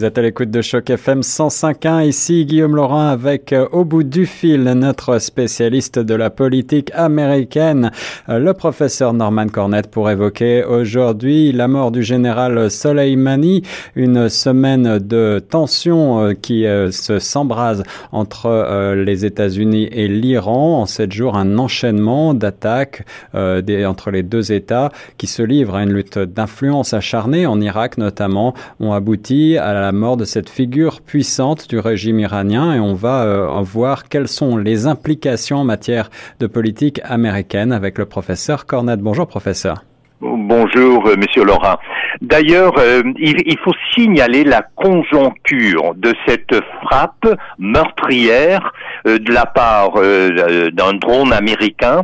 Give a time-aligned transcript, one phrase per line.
[0.00, 2.06] Vous êtes à l'écoute de Choc FM 105.1.
[2.06, 7.90] Ici Guillaume Laurin avec euh, au bout du fil notre spécialiste de la politique américaine,
[8.30, 13.60] euh, le professeur Norman Cornett, pour évoquer aujourd'hui la mort du général Soleimani,
[13.94, 20.80] une semaine de tension euh, qui se s'embrase entre les États-Unis et l'Iran.
[20.80, 25.92] En sept jours, un enchaînement d'attaques entre les deux États qui se livrent à une
[25.92, 31.68] lutte d'influence acharnée en Irak notamment, ont abouti à la mort de cette figure puissante
[31.68, 36.46] du régime iranien et on va euh, voir quelles sont les implications en matière de
[36.46, 39.00] politique américaine avec le professeur Cornette.
[39.00, 39.84] Bonjour professeur.
[40.20, 41.76] Bonjour, euh, Monsieur Laurent.
[42.20, 47.26] D'ailleurs, euh, il, faut signaler la conjoncture de cette frappe
[47.58, 48.72] meurtrière
[49.06, 52.02] de la part d'un drone américain.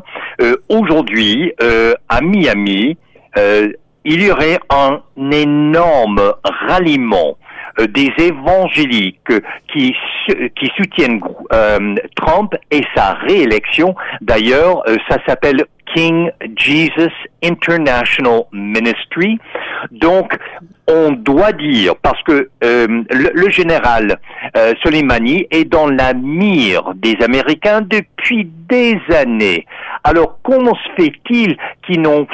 [0.70, 1.52] Aujourd'hui,
[2.08, 2.96] à Miami,
[4.06, 5.00] il y aurait un
[5.32, 6.32] énorme
[6.68, 7.36] ralliement
[7.84, 9.32] des évangéliques
[9.72, 9.94] qui,
[10.26, 11.20] qui soutiennent
[11.52, 13.94] euh, Trump et sa réélection.
[14.20, 19.38] D'ailleurs, euh, ça s'appelle King Jesus International Ministry.
[19.90, 20.36] Donc,
[20.88, 24.18] on doit dire, parce que le, général
[24.82, 29.66] Soleimani est dans la mire des Américains depuis des années.
[30.04, 32.26] Alors, comment se fait-il qu'ils n'ont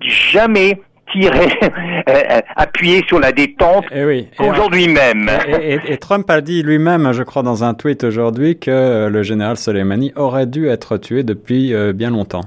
[0.00, 0.80] jamais
[1.12, 1.68] tirer, euh,
[2.08, 5.30] euh, appuyer sur la détente eh aujourd'hui même.
[5.62, 10.12] Et, Trump a dit lui-même, je crois, dans un tweet aujourd'hui, que le général Soleimani
[10.16, 12.44] aurait dû être tué depuis euh, bien longtemps.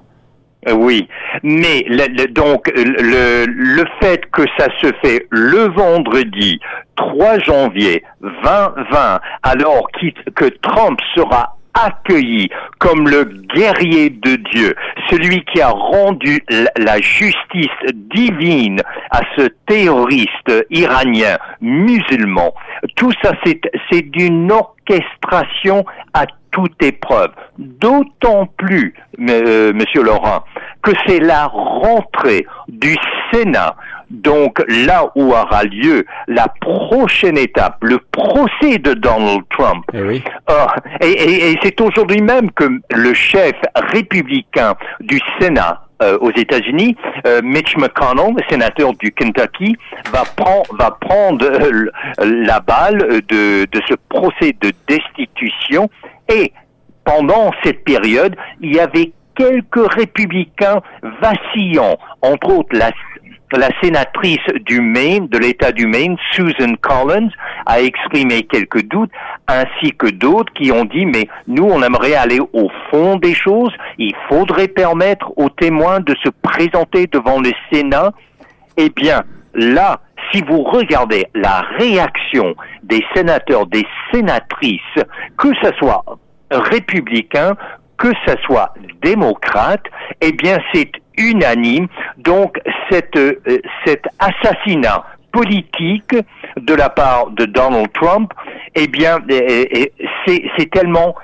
[0.73, 1.07] Oui,
[1.43, 1.85] mais
[2.31, 6.59] donc le, le fait que ça se fait le vendredi
[6.95, 9.87] 3 janvier 2020, alors
[10.35, 14.75] que Trump sera accueilli comme le guerrier de Dieu,
[15.09, 16.43] celui qui a rendu
[16.77, 18.81] la justice divine
[19.11, 22.53] à ce terroriste iranien musulman.
[22.95, 27.31] Tout ça, c'est d'une orchestration à toute épreuve.
[27.57, 28.93] D'autant plus,
[29.29, 30.43] euh, Monsieur Laurent,
[30.81, 32.95] que c'est la rentrée du
[33.31, 33.75] Sénat
[34.09, 39.85] donc là où aura lieu la prochaine étape, le procès de Donald Trump.
[39.93, 40.65] Eh euh,
[41.01, 47.77] et, c'est aujourd'hui même que le chef républicain du Sénat, euh, aux États-Unis, euh, Mitch
[47.77, 49.77] McConnell, sénateur du Kentucky,
[50.11, 50.23] va,
[50.77, 51.49] va prendre
[52.19, 55.89] la balle de, de ce procès de destitution.
[56.27, 56.51] Et
[57.05, 60.81] pendant cette période, il y avait quelques républicains
[61.21, 62.91] vacillants, entre autres la
[63.51, 67.29] la sénatrice du Maine, de l'État du Maine, Susan Collins,
[67.65, 69.11] a exprimé quelques doutes,
[69.47, 73.73] ainsi que d'autres qui ont dit, mais nous, on aimerait aller au fond des choses,
[73.97, 78.11] il faudrait permettre aux témoins de se présenter devant le Sénat.
[78.77, 79.23] Eh bien,
[79.53, 80.01] là,
[80.31, 84.81] si vous regardez la réaction des sénateurs, des sénatrices,
[85.37, 86.03] que ce soit
[86.51, 87.55] républicains,
[87.97, 89.83] que ce soit démocrate,
[90.21, 91.87] eh bien c'est unanime.
[92.17, 92.59] Donc
[92.89, 93.39] cette, euh,
[93.85, 96.15] cet assassinat politique
[96.57, 98.31] de la part de Donald Trump,
[98.73, 99.19] eh bien
[100.25, 101.15] c'est tellement,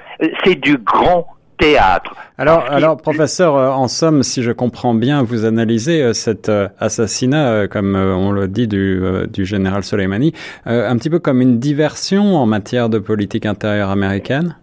[0.43, 2.13] c'est du grand théâtre.
[2.37, 7.67] Alors, alors, professeur, euh, en somme, si je comprends bien, vous analysez euh, cet assassinat,
[7.67, 10.33] comme on le dit, du, du général Soleimani,
[10.65, 14.57] un petit peu comme une diversion en matière de politique intérieure américaine?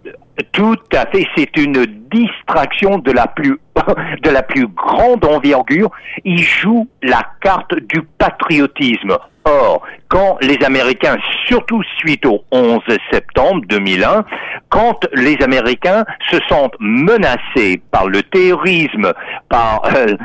[0.53, 3.59] Tout à fait, c'est une distraction de la plus
[4.23, 5.91] de la plus grande envergure.
[6.25, 9.17] Il joue la carte du patriotisme.
[9.49, 11.17] Or, quand les Américains,
[11.47, 14.25] surtout suite au 11 septembre 2001,
[14.69, 19.13] quand les Américains se sentent menacés par le terrorisme,
[19.49, 20.17] par, euh,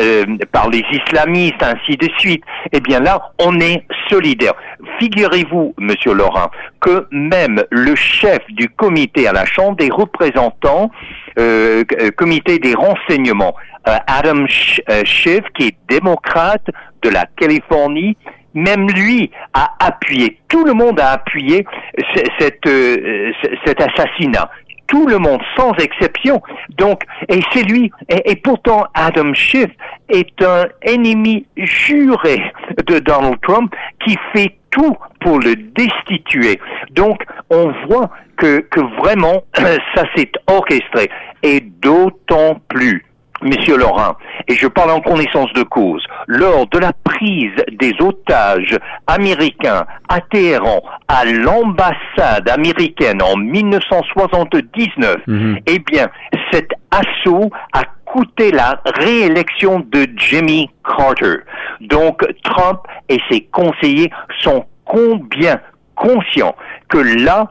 [0.00, 2.42] euh, par les islamistes, ainsi de suite,
[2.72, 4.54] eh bien là, on est solidaire.
[4.98, 10.90] Figurez-vous, Monsieur Laurent, que même le chef du comité à la Chambre des représentants,
[11.38, 11.84] euh,
[12.16, 13.54] comité des renseignements,
[13.84, 16.66] Adam Schiff, qui est démocrate
[17.02, 18.16] de la Californie,
[18.54, 21.66] même lui a appuyé, tout le monde a appuyé
[21.98, 23.32] euh,
[23.66, 24.50] cet assassinat.
[24.86, 26.42] Tout le monde, sans exception.
[26.76, 27.90] Donc, et c'est lui.
[28.08, 29.70] Et, pourtant, Adam Schiff
[30.10, 32.40] est un ennemi juré
[32.86, 33.74] de Donald Trump
[34.04, 36.60] qui fait tout pour le destituer.
[36.90, 38.62] Donc, on voit que
[39.00, 41.08] vraiment, ça s'est orchestré.
[41.42, 43.04] Et d'autant plus
[43.44, 44.16] Monsieur Laurent,
[44.48, 50.20] et je parle en connaissance de cause, lors de la prise des otages américains à
[50.20, 55.58] Téhéran, à l'ambassade américaine en 1979, mhm.
[55.66, 56.08] eh bien,
[56.50, 61.40] cet assaut a coûté la réélection de Jimmy Carter.
[61.80, 64.10] Donc, Trump et ses conseillers
[64.40, 65.60] sont combien
[65.96, 66.54] conscients
[66.88, 67.48] que là,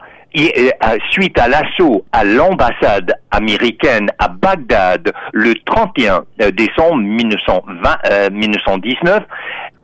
[1.10, 9.22] suite à l'assaut à l'ambassade américaine à Bagdad le 31 euh, décembre 1920, 1919,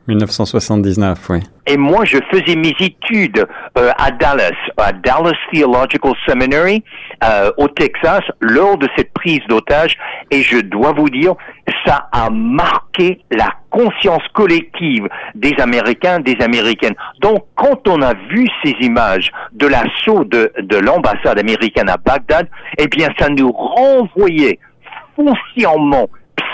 [0.07, 1.39] 1979, oui.
[1.67, 3.45] Et moi, je faisais mes études
[3.77, 6.83] euh, à Dallas, à Dallas Theological Seminary,
[7.23, 9.95] euh, au Texas, lors de cette prise d'otage.
[10.31, 11.35] Et je dois vous dire,
[11.85, 16.95] ça a marqué la conscience collective des Américains, des Américaines.
[17.21, 22.49] Donc, quand on a vu ces images de l'assaut de, de l'ambassade américaine à Bagdad,
[22.79, 24.59] eh bien, ça nous renvoyait
[25.15, 26.07] foncièrement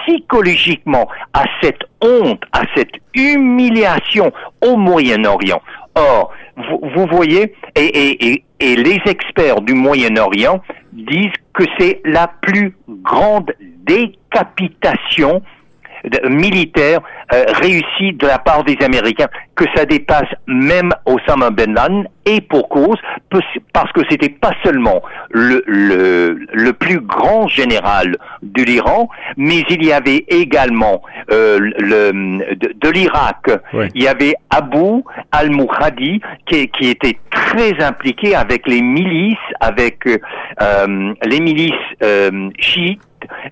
[0.08, 4.32] psychologiquement à cette honte, à cette humiliation
[4.66, 5.62] au Moyen-Orient.
[5.96, 10.62] Or, vous, voyez, et, les experts du Moyen-Orient
[10.94, 15.42] disent que c'est la plus grande décapitation
[16.30, 17.02] militaire
[17.34, 22.42] euh, réussi de la part des Américains, que ça dépasse même Osama Ben Laden, et
[22.42, 22.98] pour cause,
[23.72, 25.02] parce que c'était pas seulement
[25.32, 31.02] le, le, le, plus grand général de l'Iran, mais il y avait également
[31.32, 32.12] euh, le,
[32.56, 33.50] de, l'Irak,
[33.96, 40.06] il y avait Abu al-Muhadi qui, qui, était très impliqué avec les milices, avec
[40.62, 41.72] euh, les milices
[42.04, 43.02] euh, chiites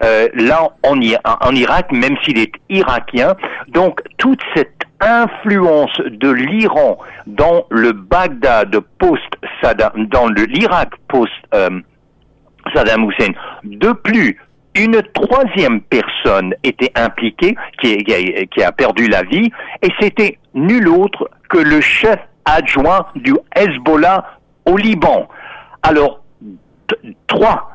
[0.04, 1.00] euh, là en,
[1.42, 3.36] en Irak, même s'il est irakien.
[3.69, 6.97] Donc toute cette influence de l'Iran
[7.27, 13.33] dans le Bagdad post-Saddam, dans l'Irak post-Saddam Hussein.
[13.63, 14.39] De plus,
[14.75, 19.51] une troisième personne était impliquée, qui, qui a perdu la vie,
[19.81, 24.25] et c'était nul autre que le chef adjoint du Hezbollah
[24.65, 25.27] au Liban.
[25.83, 26.21] Alors,
[27.27, 27.71] trois,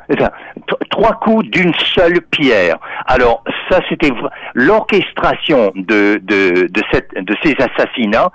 [0.91, 2.77] trois coups d'une seule pierre.
[3.07, 4.13] Alors ça, c'était
[4.55, 8.31] l'orchestration de, de, de, cette, de ces assassinats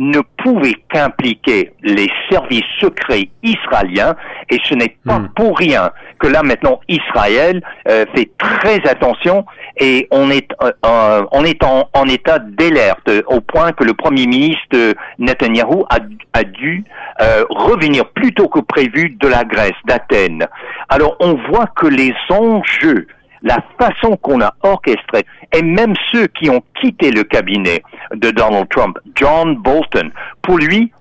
[0.00, 4.16] ne pouvait qu'impliquer les services secrets israéliens
[4.48, 5.28] et ce n'est pas hmm.
[5.36, 9.44] pour rien que là maintenant Israël euh, fait très attention
[9.78, 14.26] et on est euh, on est en, en état d'alerte au point que le premier
[14.26, 15.98] ministre Netanyahu a,
[16.32, 16.82] a dû
[17.20, 20.46] euh, revenir plus tôt que prévu de la Grèce d'Athènes.
[20.88, 23.06] Alors on voit que les enjeux
[23.42, 27.82] la façon qu'on a orchestré, et même ceux qui ont quitté le cabinet
[28.14, 30.10] de Donald Trump, John Bolton,
[30.42, 30.92] pour lui,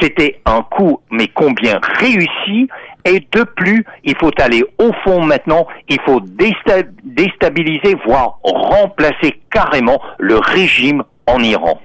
[0.00, 2.68] c'était un coup, mais combien réussi,
[3.06, 10.00] et de plus, il faut aller au fond maintenant, il faut déstabiliser, voire remplacer carrément
[10.18, 11.80] le régime en Iran.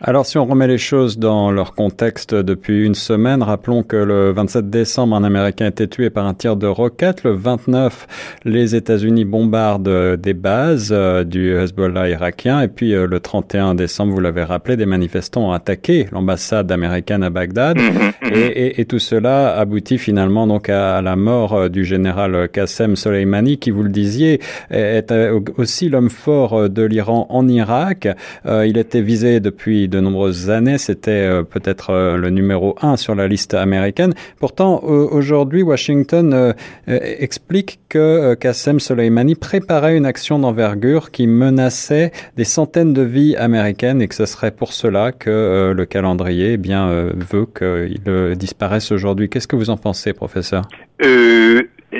[0.00, 4.30] Alors si on remet les choses dans leur contexte depuis une semaine, rappelons que le
[4.30, 7.24] 27 décembre, un Américain a été tué par un tir de roquette.
[7.24, 8.06] Le 29,
[8.44, 12.60] les États-Unis bombardent des bases euh, du Hezbollah irakien.
[12.60, 17.24] Et puis euh, le 31 décembre, vous l'avez rappelé, des manifestants ont attaqué l'ambassade américaine
[17.24, 17.76] à Bagdad.
[17.76, 17.92] Mhm,
[18.22, 18.36] mhm.
[18.36, 23.58] Et, et, tout cela aboutit finalement donc à, la mort euh, du général Qassem Soleimani,
[23.58, 24.40] qui, vous le disiez,
[24.70, 25.12] est
[25.56, 28.06] aussi l'homme fort de l'Iran en Irak.
[28.46, 30.78] il était visé depuis de nombreuses années.
[30.78, 34.14] C'était euh, peut-être euh, le numéro un sur la liste américaine.
[34.38, 36.52] Pourtant, aujourd'hui, Washington euh,
[36.86, 44.02] explique que Qassem Soleimani préparait une action d'envergure qui menaçait des centaines de vies américaines
[44.02, 48.00] et que ce serait pour cela que le calendrier eh bien, veut qu'il
[48.36, 49.28] disparaisse aujourd'hui.
[49.28, 50.62] Qu'est-ce que vous en pensez, professeur?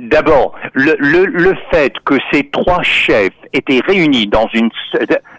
[0.02, 4.68] D'abord, le, le, fait que ces trois chefs étaient réunis dans, une,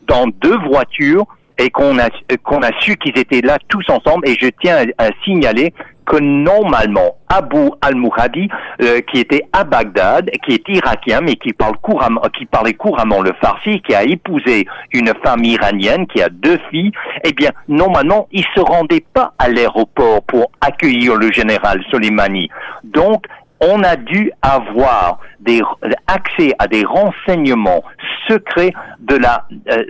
[0.07, 1.27] dans deux voitures
[1.59, 2.09] et qu'on a
[2.43, 4.27] qu'on a su qu'ils étaient là tous ensemble.
[4.27, 5.73] Et je tiens à, signaler
[6.05, 8.49] que normalement Abu al-Muhadi
[8.81, 13.21] euh, qui était à Bagdad qui est irakien mais qui parle couramment qui parlait couramment
[13.21, 16.91] le farsi qui a épousé une femme iranienne qui a deux filles
[17.23, 22.49] eh bien normalement il se rendait pas à l'aéroport pour accueillir le général Soleimani.
[22.83, 23.25] Donc
[23.61, 25.61] on a dû avoir des,
[26.07, 27.83] accès à des renseignements
[28.27, 29.83] secrets de la, euh,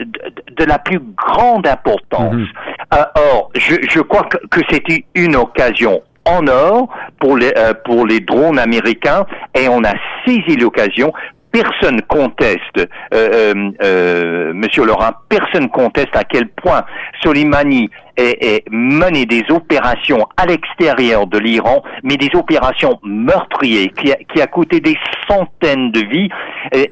[0.58, 2.34] de, la plus grande importance.
[2.34, 2.48] Mhm.
[2.94, 7.74] Euh, or, je, je crois que, que c'était une occasion en or pour les, euh,
[7.86, 9.94] pour les drones américains et on a
[10.26, 11.14] saisi l'occasion
[11.52, 16.84] personne conteste, euh, euh, euh, Monsieur Laurent, personne conteste à quel point
[17.22, 24.44] Soleimani est, mené des opérations à l'extérieur de l'Iran, mais des opérations meurtrières qui a,
[24.44, 26.30] a coûté des centaines de vies,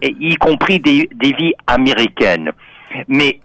[0.02, 2.52] y compris des, vies américaines.
[3.10, 3.42] Mais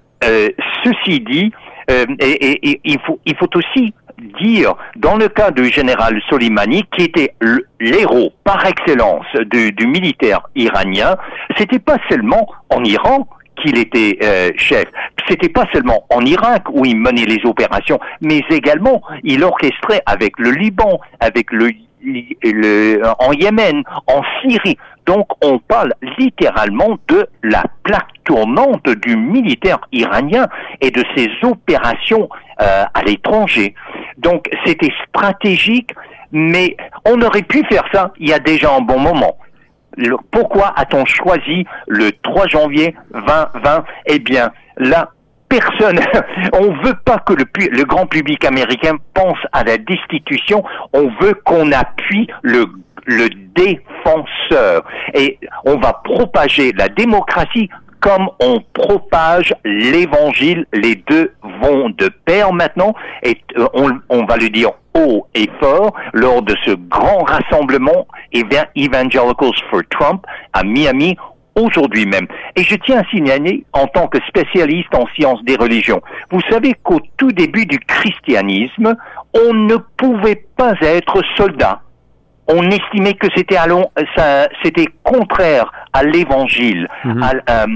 [0.84, 1.52] ceci dit,
[1.88, 3.92] il faut aussi
[4.40, 7.34] dire, dans le cas du général Soleimani, qui était
[7.80, 11.16] l'héros par excellence du, du militaire iranien,
[11.56, 13.26] c'était pas seulement en Iran
[13.56, 14.86] qu'il était euh, chef.
[15.28, 20.38] C'était pas seulement en Irak où il menait les opérations, mais également il orchestrait avec
[20.38, 21.70] le Liban, avec le,
[22.02, 24.76] le en Yémen, en Syrie.
[25.06, 30.46] Donc on parle littéralement de la plaque tournante du militaire iranien
[30.80, 32.28] et de ses opérations
[32.60, 33.74] euh, à l'étranger.
[34.18, 35.94] Donc c'était stratégique,
[36.30, 39.36] mais on aurait pu faire ça il y a déjà un bon moment.
[40.30, 45.10] pourquoi a-t-on choisi le 3 janvier 2020 Eh bien, là,
[45.48, 46.00] personne,
[46.54, 51.72] on veut pas que le, grand public américain pense à la destitution, on veut qu'on
[51.72, 52.66] appuie le
[53.54, 54.84] défenseur.
[55.14, 57.68] Et on va propager la démocratie
[58.02, 61.32] comme on propage l'évangile, les deux
[61.62, 63.66] vont de pair maintenant, et euh,
[64.10, 70.26] on, va le dire haut et fort lors de ce grand rassemblement Evangelicals for Trump
[70.52, 71.16] à Miami
[71.54, 72.26] aujourd'hui même.
[72.56, 76.74] Et je tiens à signaler, en tant que spécialiste en sciences des religions, vous savez
[76.82, 78.96] qu'au tout début du christianisme,
[79.34, 81.82] on ne pouvait pas être soldat.
[82.48, 83.58] On estimait que c'était
[84.64, 87.22] c'était contraire à l'évangile, mhm.
[87.22, 87.66] à, euh,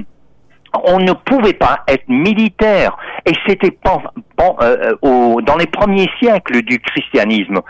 [0.84, 2.96] on ne pouvait pas être militaire.
[3.24, 3.76] Et c'était
[4.38, 7.60] euh, euh, dans les premiers siècles du christianisme.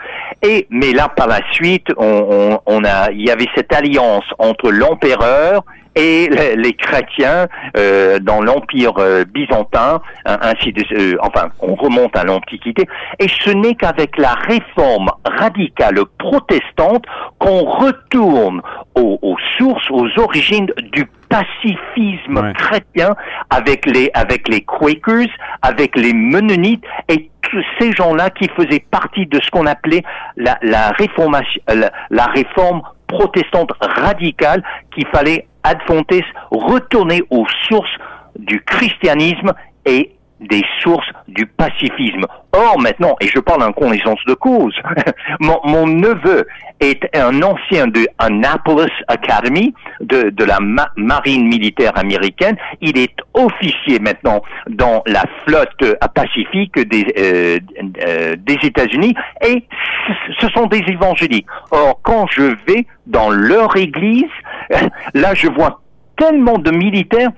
[0.69, 5.63] Mais là, par la suite, on, a, il y avait cette alliance entre l'empereur
[5.95, 8.93] et les, chrétiens euh, dans l'empire
[9.33, 10.71] byzantin, hein, ainsi
[11.21, 12.85] enfin, on remonte à l'Antiquité,
[13.17, 17.03] et ce n'est qu'avec la réforme radicale protestante
[17.39, 18.61] qu'on retourne
[18.93, 23.15] aux, aux, sources, aux origines du pacifisme chrétien
[23.49, 25.29] avec les avec les Quakers,
[25.61, 30.03] avec les Mennonites et tous ces gens-là qui faisaient partie de ce qu'on appelait
[30.35, 36.11] la, la réformation, la, la réforme protestante radicale qu'il fallait ad fontes
[36.51, 37.95] retourner aux sources
[38.37, 39.53] du christianisme
[39.85, 42.25] et des sources du pacifisme.
[42.53, 44.73] Or, maintenant, et je parle en connaissance de cause,
[45.39, 46.47] mon, neveu
[46.79, 50.59] est un ancien de Annapolis Academy, de, de la
[50.95, 52.55] marine militaire américaine.
[52.81, 57.59] Il est officier maintenant dans la flotte pacifique des, euh,
[58.07, 59.15] euh, des États-Unis
[59.45, 59.63] et
[60.39, 61.47] ce sont des évangéliques.
[61.71, 64.25] Or, quand je vais dans leur église,
[65.13, 65.81] là, je vois
[66.17, 67.29] tellement de militaires,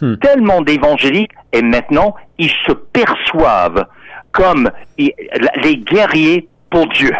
[0.00, 0.16] hmm.
[0.16, 3.86] tellement d'évangéliques, et maintenant, ils se perçoivent
[4.32, 7.12] comme les guerriers pour Dieu.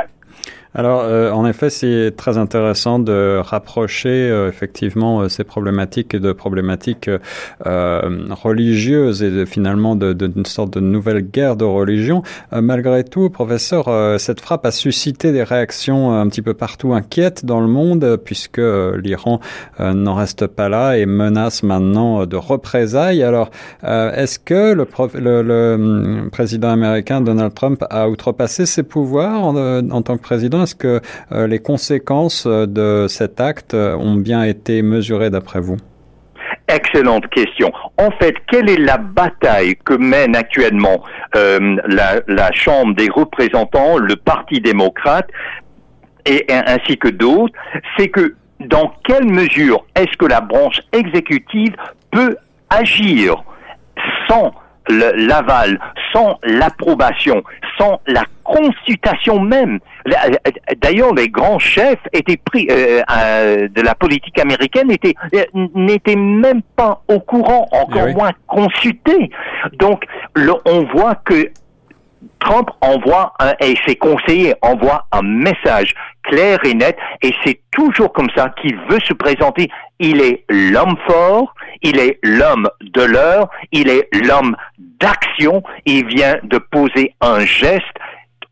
[0.78, 6.32] Alors, euh, en effet, c'est très intéressant de rapprocher euh, effectivement euh, ces problématiques de
[6.32, 7.08] problématiques
[7.64, 12.22] religieuses et de, finalement d'une sorte de nouvelle guerre de religion.
[12.52, 17.60] malgré tout, professeur, cette frappe a suscité des réactions un petit peu partout inquiètes dans
[17.60, 19.40] le monde, puisque l'Iran
[19.80, 23.22] n'en reste pas là et menace maintenant de représailles.
[23.22, 23.50] Alors,
[23.82, 30.02] est-ce que le, le, le, hum, président américain Donald Trump a outrepassé ses pouvoirs en
[30.02, 30.65] tant que président?
[30.66, 35.60] Est-ce que euh, les conséquences euh, de cet acte euh, ont bien été mesurées d'après
[35.60, 35.76] vous?
[36.66, 37.70] Excellente question.
[37.98, 44.60] En fait, quelle est la bataille que mène actuellement la, Chambre des représentants, le Parti
[44.60, 45.28] démocrate,
[46.24, 47.54] et ainsi que d'autres?
[47.96, 51.76] C'est que dans quelle mesure est-ce que la branche exécutive
[52.10, 52.36] peut
[52.70, 53.44] agir
[54.28, 54.52] sans
[54.88, 55.78] l'aval,
[56.12, 57.42] sans l'approbation,
[57.78, 59.78] sans la consultation même.
[60.76, 65.44] D'ailleurs, les grands chefs étaient pris euh, de la politique américaine étaient euh,
[65.74, 69.30] n'étaient même pas au courant, encore eh moins consultés.
[69.78, 70.04] Donc,
[70.64, 71.50] on voit que
[72.40, 78.12] Trump envoie un, et ses conseillers envoient un message clair et net, et c'est toujours
[78.12, 79.68] comme ça qu'il veut se présenter.
[79.98, 84.56] Il est l'homme fort, il est l'homme de l'heure, il est l'homme
[85.00, 87.84] d'action, il vient de poser un geste.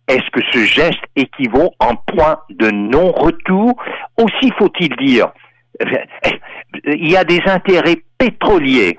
[0.09, 3.75] Est-ce que ce geste équivaut un point de non-retour?
[4.19, 5.33] Aussi faut-il dire,
[6.87, 8.99] il y a des intérêts pétroliers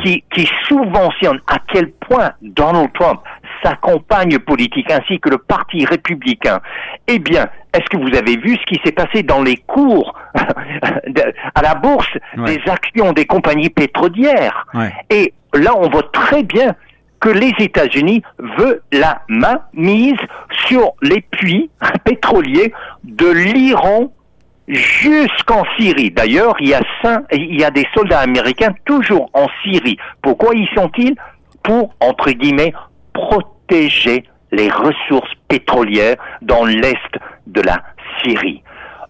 [0.00, 1.40] Qui, qui subventionnent.
[1.46, 3.20] À quel point Donald Trump,
[3.62, 6.60] sa campagne politique ainsi que le Parti républicain,
[7.08, 10.14] eh bien, est-ce que vous avez vu ce qui s'est passé dans les cours
[11.54, 12.12] à la bourse
[12.46, 14.66] des actions des compagnies pétrolières?
[15.10, 16.74] Et là, on voit très bien
[17.24, 18.22] que les États-Unis
[18.58, 20.20] veulent la main mise
[20.68, 21.70] sur les puits
[22.04, 24.12] pétroliers de l'Iran
[24.68, 26.10] jusqu'en Syrie.
[26.10, 29.96] D'ailleurs, il y a des soldats américains toujours en Syrie.
[30.20, 31.14] Pourquoi y sont-ils?
[31.62, 32.74] Pour entre guillemets
[33.14, 37.12] protéger les ressources pétrolières dans l'est
[37.46, 37.82] de la
[38.22, 38.62] Syrie.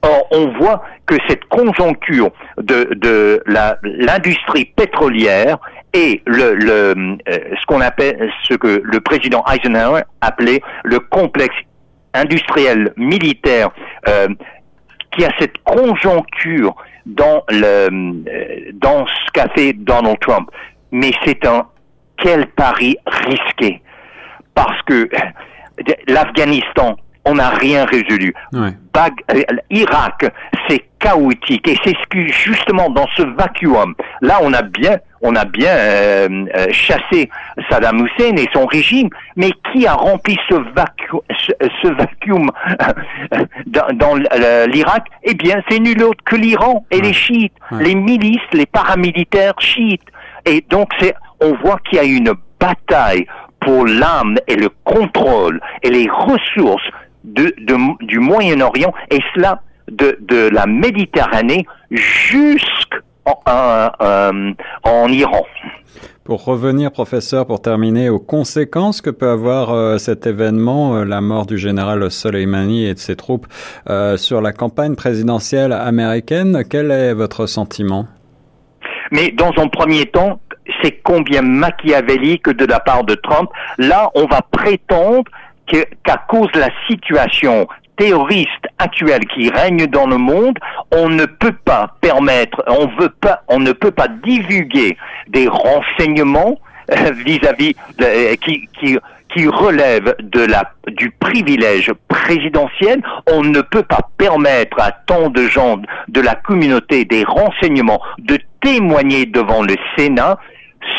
[0.05, 3.43] Or, on voit que cette conjoncture de, de
[3.85, 5.59] l'industrie pétrolière
[5.95, 11.57] et le, euh, ce qu'on appelle ce que le président Eisenhower appelait le complexe
[12.13, 13.71] industriel militaire
[14.09, 14.29] euh,
[15.13, 16.75] qui a cette conjoncture
[17.07, 20.51] dans le euh, dans ce qu'a fait Donald Trump.
[20.91, 21.67] Mais c'est un
[22.19, 23.83] quel pari risqué?
[24.55, 25.09] Parce que
[26.09, 28.35] l'Afghanistan on n'a rien résolu.
[28.93, 30.27] Bag, euh, Irak,
[30.69, 31.69] c'est chaotique.
[31.69, 35.71] Et c'est ce que justement dans ce vacuum, là on a bien, on a bien
[35.71, 37.31] euh, euh, chassé
[37.69, 41.21] Saddam Hussein et son régime, mais qui a rempli ce, vacuum,
[41.83, 42.51] ce, vacuum
[43.67, 44.15] dans,
[44.67, 45.07] l'Irak?
[45.23, 50.03] Eh bien, c'est nul autre que l'Iran et les chiites, les milices, les paramilitaires chiites.
[50.47, 53.27] Et donc c'est, on voit qu'il y a une bataille
[53.61, 56.85] pour l'âme et le contrôle et les ressources
[57.25, 57.55] de,
[58.05, 63.05] du Moyen-Orient et cela de, de la Méditerranée jusqu'en
[63.49, 64.53] euh,
[64.83, 65.45] en Iran.
[66.25, 71.21] Pour revenir, professeur, pour terminer, aux conséquences que peut avoir euh, cet événement, euh, la
[71.21, 73.47] mort du général Soleimani et de ses troupes,
[74.17, 78.07] sur la campagne présidentielle américaine, quel est votre sentiment?
[79.11, 80.41] Mais dans un premier temps,
[80.83, 83.51] c'est combien machiavélique de la part de Trump.
[83.79, 85.31] Là, on va prétendre
[85.67, 87.67] qu'à cause de la situation
[87.97, 90.59] terroriste actuelle qui règne dans le monde,
[90.91, 94.97] on ne peut pas permettre, on veut pas, on ne peut pas divulguer
[95.29, 96.59] des renseignements
[96.91, 98.99] euh, vis-à-vis euh, qui,
[99.49, 100.15] relèvent
[100.87, 107.05] du privilège présidentiel, on ne peut pas permettre à tant de gens de la communauté
[107.05, 110.39] des renseignements de témoigner devant le Sénat.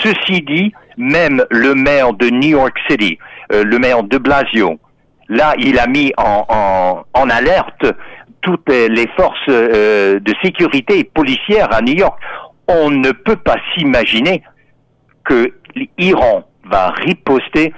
[0.03, 3.17] Ceci dit, même le maire de New York City,
[3.51, 4.79] le maire de Blasio.
[5.27, 7.85] Là, il a mis en, en, alerte
[8.41, 12.19] toutes les forces euh, de sécurité policières à New York.
[12.67, 14.43] On ne peut pas s'imaginer
[15.23, 15.51] que
[15.97, 17.73] l'Iran va riposter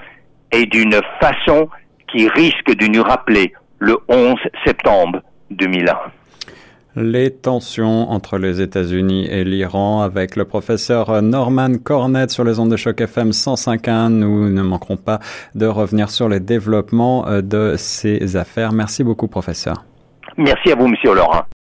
[0.52, 1.70] et d'une façon
[2.12, 5.98] qui risque de nous rappeler le 11 septembre 2001
[6.98, 12.72] les tensions entre les États-Unis et l'Iran avec le professeur Norman Cornett sur les ondes
[12.72, 14.10] de choc FM 105.1.
[14.10, 15.20] Nous ne manquerons pas
[15.54, 18.74] de revenir sur les développements euh, de ces affaires.
[18.74, 19.86] Merci beaucoup, professeur.
[20.38, 21.44] Merci à vous, monsieur Laurent.